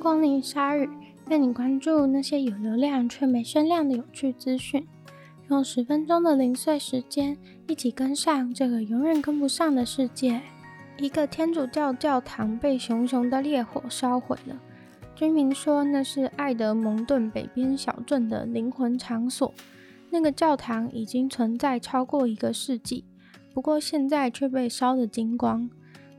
[0.00, 0.88] 光临鲨语，
[1.26, 4.88] 带你关注那些有流量却没声量的有趣资讯。
[5.50, 10.40] 用十分钟的零碎时间，一起跟上这个永远跟不上的世界。
[10.96, 14.58] 一个天主教教堂被熊熊的烈火烧毁了。
[15.14, 19.52] 居民说那是爱德蒙顿北边小镇的灵魂场所。
[20.08, 23.04] 那个教堂已经存在超过一个世纪，
[23.52, 25.68] 不过现在却被烧得精光。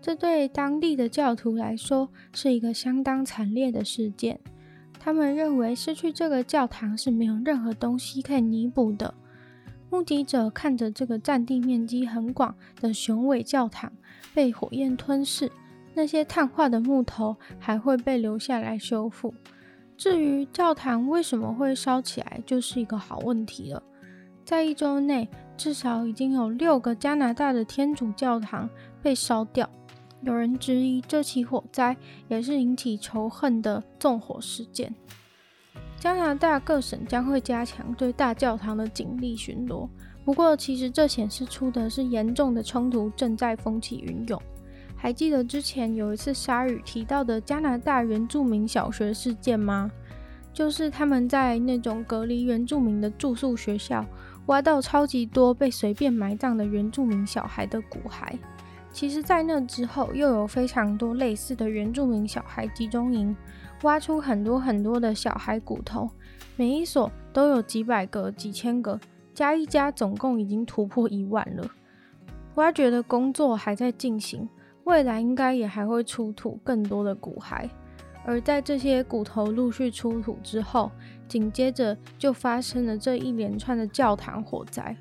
[0.00, 4.38] 这对当地的教徒来说是一个相当惨烈的事件。
[5.00, 9.14] 他们认为失去这个教堂是没有任何东西可以弥补的。
[9.90, 13.90] 目击者看着这个占地面积很广的雄伟教堂
[14.34, 15.50] 被火焰吞噬，
[15.94, 19.32] 那些碳化的木头还会被留下来修复。
[19.96, 23.82] 至于教堂为什么会烧起来，就是一个好问题了。
[24.44, 28.68] 在一周内，至少已经有六个加拿大的天主教堂
[29.02, 29.68] 被烧掉。
[30.22, 31.96] 有人质疑这起火灾
[32.28, 34.94] 也是引起仇恨的纵火事件。
[35.98, 39.88] 加拿大各省将会加强对大教堂的警力巡逻，
[40.24, 44.40] 不过其实这显示出的是严重的冲突正在风起云涌。
[44.96, 49.90] 还记得之前有一次鲨语提到的加拿大原住民小学事件吗？
[50.52, 54.04] 就是他们在那种隔离原住民的住宿学校，
[54.46, 58.36] 挖到超级多被随便埋葬的原住民小孩的骨骸。
[58.90, 63.36] 其实，在那之后，又有非常多类似的原住民小孩集中营，
[63.82, 66.10] 挖出很多很多的小孩骨头，
[66.56, 68.98] 每一所都有几百个、几千个，
[69.34, 71.64] 加一加，总共已经突破一万了。
[72.56, 74.48] 挖掘的工作还在进行，
[74.82, 77.68] 未来应该也还会出土更多的骨骸。
[78.24, 80.90] 而在这些骨头陆续出土之后，
[81.28, 84.96] 紧接着就发生了这一连串的教堂火灾。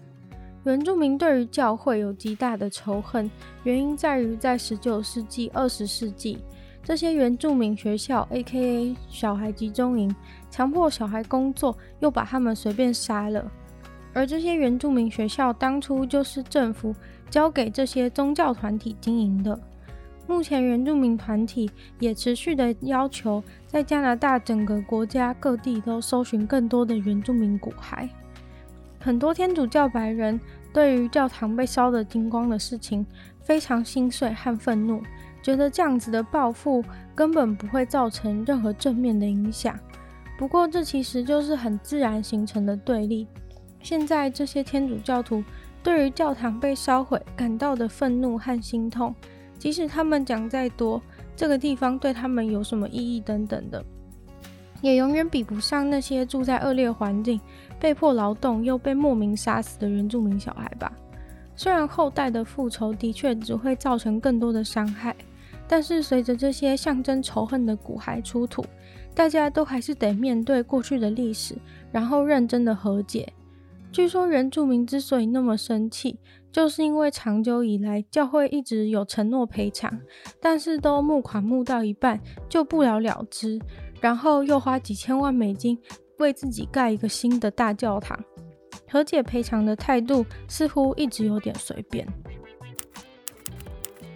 [0.68, 3.32] 原住民对于教会有极大的仇恨，
[3.64, 6.40] 原因在于在十九世纪、二十世纪，
[6.84, 8.94] 这些原住民学校 （A.K.A.
[9.08, 10.14] 小孩集中营）
[10.52, 13.50] 强迫小孩工作，又把他们随便杀了。
[14.14, 16.94] 而这些原住民学校当初就是政府
[17.30, 19.58] 交给这些宗教团体经营的。
[20.28, 28.10] 目前，原住民团体也持续的要求在加拿大整个国家各地都搜寻更多的原住民骨骸。
[29.00, 30.38] 很多天主教白人
[30.78, 33.04] 对于教堂被烧得精光的事情
[33.42, 35.02] 非常心碎和愤怒，
[35.42, 36.84] 觉得这样子的报复
[37.16, 39.76] 根本不会造成任何正面的影响。
[40.38, 43.26] 不过，这其实就是很自然形成的对立。
[43.82, 45.44] 现在这些天主教徒
[45.82, 49.16] 对于教堂被烧毁感到的愤怒和心痛，
[49.58, 51.02] 即使他们讲再多，
[51.36, 53.84] 这个地方对他们有什么意义等等的。
[54.82, 57.40] 也永远比不上那些住在恶劣环境、
[57.80, 60.92] 被迫劳动又被莫名杀死的原住民小孩吧。
[61.56, 65.16] 虽然后代的复仇的确只会造成更多的伤害，
[65.68, 68.64] 但是随着这些象征仇恨的骨骸出土，
[69.16, 71.56] 大家都还是得面对过去的历史，
[71.92, 73.34] 然后认真的和解。
[73.92, 76.20] 据说原住民之所以那么生气，
[76.52, 80.00] 就是因为长久以来教会一直有承诺赔偿，
[80.40, 83.60] 但是都募款募到一半就不了了之。
[84.00, 85.78] 然后又花几千万美金
[86.20, 88.20] 为自己盖一个新的大教堂，
[88.90, 92.08] 和解赔偿的态度似乎一直有点随便。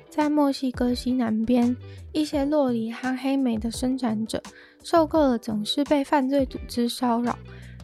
[0.10, 1.76] 在墨西哥西南边，
[2.12, 4.44] 一些酪梨和黑莓的生产者
[4.84, 7.38] 受够了总是被犯罪组织骚扰，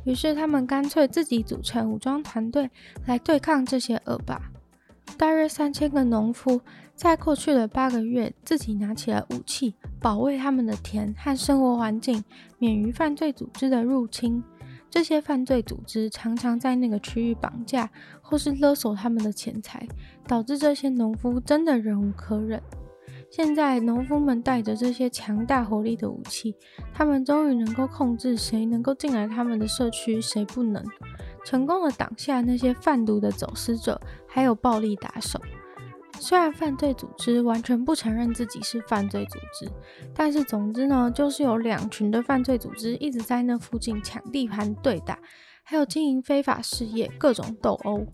[0.04, 2.70] 于是他们干脆自己组成武装团队
[3.06, 4.42] 来对抗这些恶霸。
[5.18, 6.62] 大约三千个农夫
[6.94, 12.24] 在过去的八个月，自己拿起了武器，保卫他们的田和生活环境，
[12.60, 14.44] 免于犯罪组织的入侵。
[14.90, 17.90] 这些犯罪组织常常在那个区域绑架
[18.22, 19.88] 或是勒索他们的钱财，
[20.28, 22.62] 导致这些农夫真的忍无可忍。
[23.30, 26.56] 现在，农夫们带着这些强大火力的武器，
[26.94, 30.82] 他们终于能够控制谁能够进来他们的社区，谁不能。
[31.48, 33.98] 成功的挡下那些贩毒的走私者，
[34.28, 35.40] 还有暴力打手。
[36.20, 39.72] 虽然犯罪组织完全不承认自己是犯罪组织，
[40.14, 45.18] 但是总之呢，就是有两群的犯罪组织一直在那附近抢地盘对打，
[45.64, 48.06] 还有经营非法事业，各种斗殴。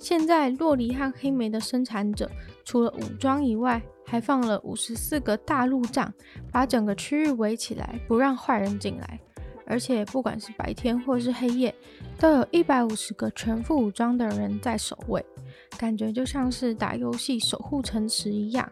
[0.00, 2.28] 现在洛梨和黑莓的生产者
[2.64, 6.12] 除了武装以外，还放了五十四个大路障，
[6.50, 9.20] 把整个区域围起来，不让坏人进来。
[9.64, 11.72] 而且不管是白天或是黑夜，
[12.22, 15.26] 都有一百五十个全副武装的人在守卫，
[15.76, 18.70] 感觉就像是打游戏守护城池一样。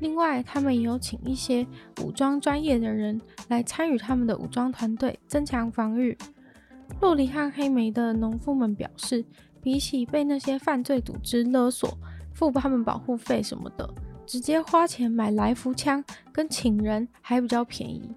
[0.00, 1.64] 另外，他们也有请一些
[2.02, 6.18] 武装专业的人来参与他们的武装团队，增强防御。
[7.00, 9.24] 洛里和黑莓的农夫们表示，
[9.62, 11.96] 比起被那些犯罪组织勒索、
[12.34, 13.88] 付他们保护费什么的，
[14.26, 16.02] 直接花钱买来福枪
[16.32, 18.10] 跟请人还比较便宜。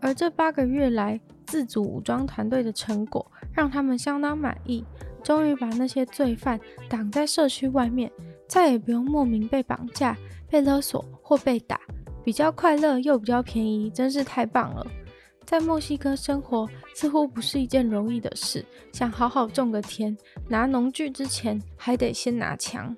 [0.00, 4.84] 而这八个月来自主武装团队的成果让他们相当满意，
[5.22, 6.58] 终于把那些罪犯
[6.88, 8.10] 挡在社区外面，
[8.46, 10.16] 再也不用莫名被绑架、
[10.48, 11.80] 被勒索或被打，
[12.24, 14.86] 比较快乐又比较便宜，真是太棒了。
[15.44, 20.16] 在墨西哥生活似乎不是一件容易的事，想好好种个田，
[20.46, 22.94] 拿农具之前还得先拿枪。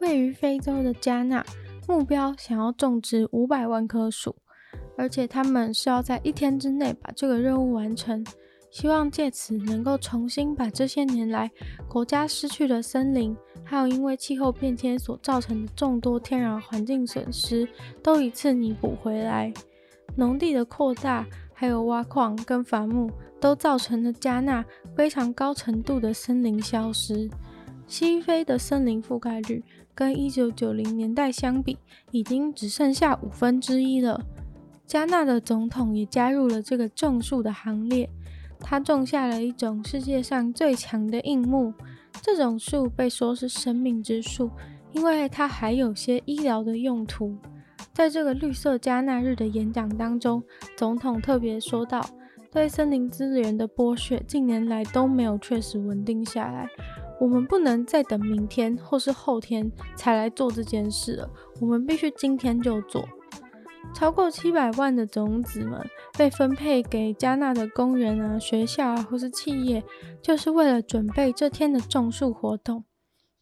[0.00, 1.44] 位于非洲的加纳，
[1.88, 4.36] 目标想要种植五百万棵树，
[4.96, 8.24] 而且他们是要在一天之内把这个任务完成，
[8.70, 11.50] 希望借此能够重新把这些年来
[11.88, 17.68] 国家失去的森林，还有因为气候变迁所造成的众多天然环境损失，
[18.02, 19.52] 都一次弥补回来。
[20.14, 24.64] 农地的扩大，还有挖矿跟伐木，都造成了加纳
[24.96, 27.28] 非常高程度的森林消失。
[27.86, 29.62] 西非的森林覆盖率
[29.94, 31.78] 跟1990年代相比，
[32.10, 34.24] 已经只剩下五分之一了。
[34.86, 38.08] 加纳的总统也加入了这个种树的行列，
[38.60, 41.74] 他种下了一种世界上最强的硬木，
[42.22, 44.50] 这种树被说是生命之树，
[44.92, 47.36] 因为它还有些医疗的用途。
[47.92, 50.42] 在这个绿色加纳日的演讲当中，
[50.76, 52.00] 总统特别说到，
[52.52, 56.68] 对森林资源的剥削近年来都没有确实稳定下来。
[57.20, 61.30] 我们不能再等明天或是后天才来做这件事了，
[61.60, 63.04] 我们必须今天就做。
[63.94, 65.80] 超过七百万的种子们
[66.18, 69.82] 被分配给加纳的公园啊、学校啊或是企业，
[70.20, 72.84] 就是为了准备这天的种树活动。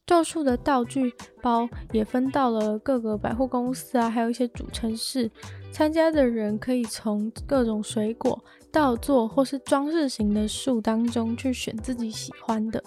[0.07, 5.31] 种树的道具包也分到了各个百货公司啊，还有一些主城市。
[5.73, 12.81] 参加的人可以从各种水果、稻作或是装饰型的树当中去选自己喜欢的。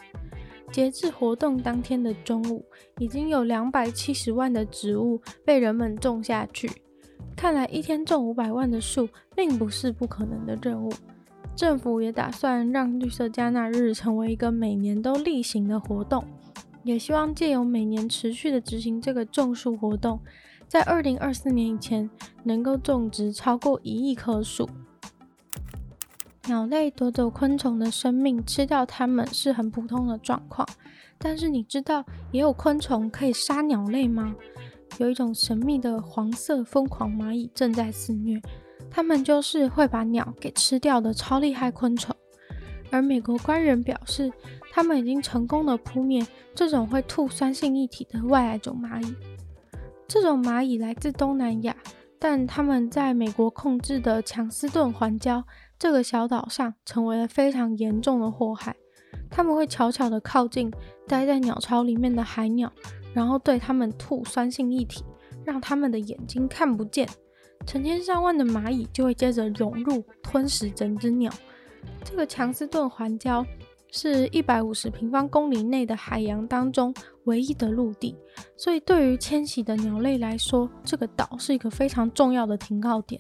[0.71, 2.63] 截至活动当天的中午，
[3.00, 6.69] 已经有两百七十万的植物被人们种下去。
[7.38, 10.92] 看来一天种五百万的树并不是不可能的任务。
[11.56, 16.25] 政府也打算让绿色加纳日成为一个每年都例行的活动。
[16.84, 20.19] 也希望借由每年持续的执行这个种树活动，
[20.68, 22.10] 在二零二四年以前
[22.44, 24.68] 能够种植超过一亿棵树。
[26.48, 30.68] 鸟类夺走昆虫的生命，吃掉它们是很普通的状况。
[31.18, 34.36] 但是你知道也有昆虫可以杀鸟类吗？
[34.98, 38.42] 有一种神秘的黄色疯狂蚂蚁正在肆虐，
[38.90, 42.16] 它们就是会把鸟给吃掉的超厉害昆虫。
[42.90, 44.32] 而美国官员表示，
[44.72, 49.14] 他们已经成功的扑灭这种会吐酸性液体的外来种蚂蚁。
[50.08, 51.76] 这种蚂蚁来自东南亚，
[52.18, 55.44] 但他们在美国控制的强斯顿环礁
[55.78, 58.76] 这个小岛上成为了非常严重的祸害。
[59.30, 60.72] 它们会悄悄地靠近
[61.08, 62.72] 待在鸟巢里面的海鸟，
[63.18, 65.04] 然后对它们吐酸性液体，
[65.44, 67.10] 让它们的眼睛看不见。
[67.66, 71.34] 成千上万的蚂蚁就会接着涌入，吞噬整只鸟。
[72.04, 73.44] 这个强斯顿环礁
[73.92, 76.94] 是一百五十平方公里内的海洋当中
[77.24, 78.16] 唯一的陆地，
[78.56, 83.20] 所以对于迁徙的鸟类来说，这个岛是一个非常重要的停靠点。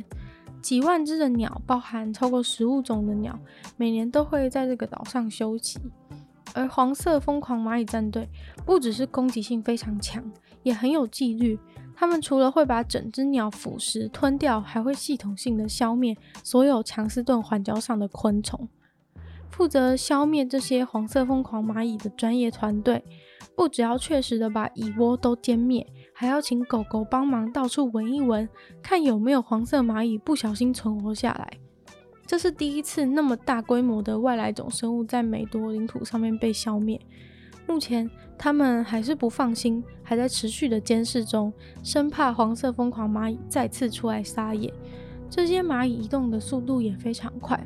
[0.61, 3.39] 几万只的鸟，包含超过十五种的鸟，
[3.77, 5.79] 每年都会在这个岛上休息。
[6.57, 8.27] 而黄色疯狂蚂蚁战队
[8.65, 10.23] 不只是攻击性非常强，
[10.63, 11.59] 也很有纪律。
[11.95, 18.67] 他们除了会把整只鸟腐蚀吞掉，还会系统性的消灭所有强斯顿环礁上的昆虫。
[19.51, 23.03] 负责消灭这些黄色疯狂蚂蚁的专业团队，
[23.55, 28.49] 不只要确实的把蚁窝都歼灭，还要请狗狗帮忙到处闻一闻，
[28.81, 31.51] 看有没有黄色蚂蚁不小心存活下来。
[32.27, 36.99] 这是第一次那么大规模的外来种生物在美多领土上面被消灭。
[37.65, 44.71] 目前他们还是不放心，还在持续的监视中，生怕黄色疯狂蚂蚁再次出来撒野。
[45.29, 47.65] 这些蚂蚁移动的速度也非常快，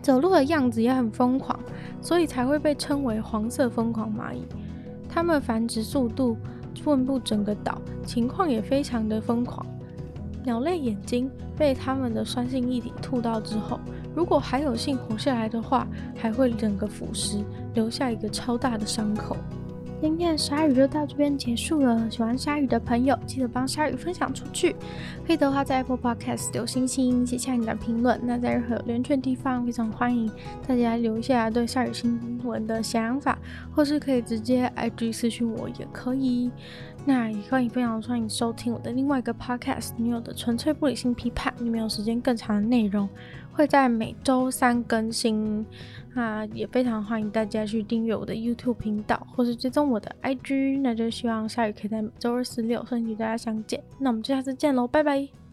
[0.00, 1.58] 走路的样子也很疯狂，
[2.00, 4.44] 所以才会被称为黄色疯狂蚂蚁。
[5.08, 6.36] 它们繁殖速度
[6.74, 9.66] 遍布整个岛，情况也非常的疯狂。
[10.44, 13.80] 鸟类眼睛被它们的酸性液体吐到之后，
[14.14, 15.86] 如果还有幸活下来的话，
[16.16, 17.42] 还会整个腐蚀，
[17.74, 19.36] 留下一个超大的伤口。
[20.02, 22.10] 今天的鲨鱼就到这边结束了。
[22.10, 24.76] 喜欢鲨鱼的朋友，记得帮鲨鱼分享出去。
[25.26, 28.20] 可以的话，在 Apple Podcast 留星星，写下你的评论。
[28.22, 30.30] 那在任何有连圈地方，非常欢迎
[30.68, 33.38] 大家留下对鲨鱼新闻的想法，
[33.74, 36.50] 或是可以直接 IG 私信我也可以。
[37.06, 43.06] 那也欢迎非常欢迎收听我的另外一个 Podcast《女友的纯粹不理性批判》，里面有时间更长的内容，
[43.52, 45.66] 会在每周三更新。
[46.14, 50.80] 那，也非常欢迎大家去订阅我的 YouTube 频道，或是追踪我的 IG。
[50.80, 53.82] 那就希望下雨可以在每周二、四、六顺利与大家相见。
[53.98, 55.43] 那我们就下次见喽，拜拜。